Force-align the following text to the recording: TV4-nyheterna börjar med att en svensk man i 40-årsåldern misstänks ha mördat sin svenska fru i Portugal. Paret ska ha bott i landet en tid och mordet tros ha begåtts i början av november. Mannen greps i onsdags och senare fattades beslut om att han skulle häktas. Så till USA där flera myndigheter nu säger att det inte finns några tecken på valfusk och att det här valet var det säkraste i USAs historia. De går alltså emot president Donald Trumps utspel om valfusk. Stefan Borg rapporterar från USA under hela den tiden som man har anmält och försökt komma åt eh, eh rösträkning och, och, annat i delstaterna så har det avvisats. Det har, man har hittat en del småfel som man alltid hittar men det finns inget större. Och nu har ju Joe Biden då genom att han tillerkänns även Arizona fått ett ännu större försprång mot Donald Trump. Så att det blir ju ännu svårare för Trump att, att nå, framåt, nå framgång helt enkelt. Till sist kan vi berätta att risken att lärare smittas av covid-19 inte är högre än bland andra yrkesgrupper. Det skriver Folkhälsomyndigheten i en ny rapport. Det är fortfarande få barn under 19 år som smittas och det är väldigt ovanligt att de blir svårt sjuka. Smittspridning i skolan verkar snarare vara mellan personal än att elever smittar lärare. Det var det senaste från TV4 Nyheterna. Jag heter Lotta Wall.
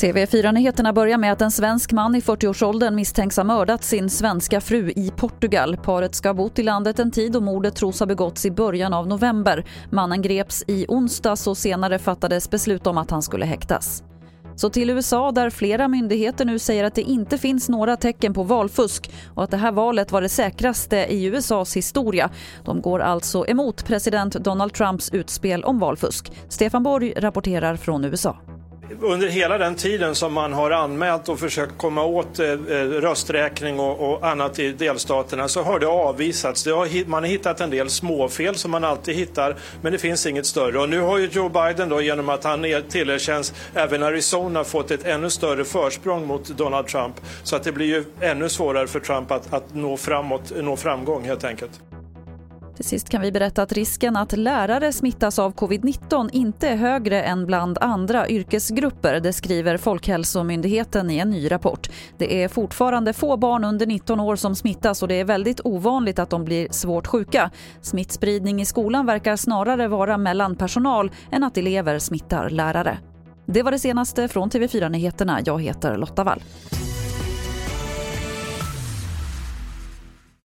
TV4-nyheterna 0.00 0.92
börjar 0.92 1.18
med 1.18 1.32
att 1.32 1.42
en 1.42 1.50
svensk 1.50 1.92
man 1.92 2.14
i 2.14 2.20
40-årsåldern 2.20 2.94
misstänks 2.94 3.36
ha 3.36 3.44
mördat 3.44 3.84
sin 3.84 4.10
svenska 4.10 4.60
fru 4.60 4.90
i 4.90 5.12
Portugal. 5.16 5.76
Paret 5.76 6.14
ska 6.14 6.28
ha 6.28 6.34
bott 6.34 6.58
i 6.58 6.62
landet 6.62 6.98
en 6.98 7.10
tid 7.10 7.36
och 7.36 7.42
mordet 7.42 7.76
tros 7.76 8.00
ha 8.00 8.06
begåtts 8.06 8.46
i 8.46 8.50
början 8.50 8.94
av 8.94 9.06
november. 9.06 9.64
Mannen 9.90 10.22
greps 10.22 10.64
i 10.66 10.86
onsdags 10.88 11.46
och 11.46 11.56
senare 11.56 11.98
fattades 11.98 12.50
beslut 12.50 12.86
om 12.86 12.98
att 12.98 13.10
han 13.10 13.22
skulle 13.22 13.46
häktas. 13.46 14.02
Så 14.56 14.70
till 14.70 14.90
USA 14.90 15.32
där 15.32 15.50
flera 15.50 15.88
myndigheter 15.88 16.44
nu 16.44 16.58
säger 16.58 16.84
att 16.84 16.94
det 16.94 17.02
inte 17.02 17.38
finns 17.38 17.68
några 17.68 17.96
tecken 17.96 18.34
på 18.34 18.42
valfusk 18.42 19.10
och 19.34 19.44
att 19.44 19.50
det 19.50 19.56
här 19.56 19.72
valet 19.72 20.12
var 20.12 20.22
det 20.22 20.28
säkraste 20.28 20.96
i 20.96 21.24
USAs 21.24 21.76
historia. 21.76 22.30
De 22.64 22.80
går 22.80 23.00
alltså 23.00 23.46
emot 23.46 23.84
president 23.84 24.34
Donald 24.34 24.72
Trumps 24.72 25.10
utspel 25.12 25.64
om 25.64 25.78
valfusk. 25.78 26.32
Stefan 26.48 26.82
Borg 26.82 27.12
rapporterar 27.16 27.76
från 27.76 28.04
USA 28.04 28.36
under 29.00 29.28
hela 29.28 29.58
den 29.58 29.74
tiden 29.74 30.14
som 30.14 30.32
man 30.32 30.52
har 30.52 30.70
anmält 30.70 31.28
och 31.28 31.40
försökt 31.40 31.78
komma 31.78 32.04
åt 32.04 32.38
eh, 32.38 32.50
eh 32.50 32.56
rösträkning 32.84 33.80
och, 33.80 34.12
och, 34.12 34.26
annat 34.26 34.58
i 34.58 34.72
delstaterna 34.72 35.48
så 35.48 35.62
har 35.62 35.78
det 35.78 35.86
avvisats. 35.86 36.64
Det 36.64 36.70
har, 36.70 37.08
man 37.08 37.22
har 37.22 37.30
hittat 37.30 37.60
en 37.60 37.70
del 37.70 37.90
småfel 37.90 38.54
som 38.54 38.70
man 38.70 38.84
alltid 38.84 39.14
hittar 39.14 39.56
men 39.82 39.92
det 39.92 39.98
finns 39.98 40.26
inget 40.26 40.46
större. 40.46 40.78
Och 40.78 40.88
nu 40.88 41.00
har 41.00 41.18
ju 41.18 41.28
Joe 41.32 41.48
Biden 41.48 41.88
då 41.88 42.00
genom 42.00 42.28
att 42.28 42.44
han 42.44 42.66
tillerkänns 42.88 43.54
även 43.74 44.02
Arizona 44.02 44.64
fått 44.64 44.90
ett 44.90 45.04
ännu 45.04 45.30
större 45.30 45.64
försprång 45.64 46.26
mot 46.26 46.48
Donald 46.48 46.86
Trump. 46.86 47.14
Så 47.42 47.56
att 47.56 47.64
det 47.64 47.72
blir 47.72 47.86
ju 47.86 48.04
ännu 48.20 48.48
svårare 48.48 48.86
för 48.86 49.00
Trump 49.00 49.30
att, 49.30 49.52
att 49.52 49.74
nå, 49.74 49.96
framåt, 49.96 50.52
nå 50.56 50.76
framgång 50.76 51.24
helt 51.24 51.44
enkelt. 51.44 51.80
Till 52.80 52.88
sist 52.88 53.08
kan 53.08 53.22
vi 53.22 53.32
berätta 53.32 53.62
att 53.62 53.72
risken 53.72 54.16
att 54.16 54.32
lärare 54.32 54.92
smittas 54.92 55.38
av 55.38 55.54
covid-19 55.54 56.28
inte 56.32 56.68
är 56.68 56.76
högre 56.76 57.22
än 57.22 57.46
bland 57.46 57.78
andra 57.78 58.28
yrkesgrupper. 58.28 59.20
Det 59.20 59.32
skriver 59.32 59.76
Folkhälsomyndigheten 59.76 61.10
i 61.10 61.18
en 61.18 61.30
ny 61.30 61.50
rapport. 61.50 61.90
Det 62.18 62.42
är 62.42 62.48
fortfarande 62.48 63.12
få 63.12 63.36
barn 63.36 63.64
under 63.64 63.86
19 63.86 64.20
år 64.20 64.36
som 64.36 64.54
smittas 64.56 65.02
och 65.02 65.08
det 65.08 65.14
är 65.14 65.24
väldigt 65.24 65.60
ovanligt 65.64 66.18
att 66.18 66.30
de 66.30 66.44
blir 66.44 66.68
svårt 66.70 67.06
sjuka. 67.06 67.50
Smittspridning 67.80 68.60
i 68.60 68.64
skolan 68.64 69.06
verkar 69.06 69.36
snarare 69.36 69.88
vara 69.88 70.18
mellan 70.18 70.56
personal 70.56 71.10
än 71.30 71.44
att 71.44 71.56
elever 71.56 71.98
smittar 71.98 72.50
lärare. 72.50 72.98
Det 73.46 73.62
var 73.62 73.70
det 73.70 73.78
senaste 73.78 74.28
från 74.28 74.50
TV4 74.50 74.88
Nyheterna. 74.88 75.40
Jag 75.44 75.62
heter 75.62 75.96
Lotta 75.96 76.24
Wall. 76.24 76.42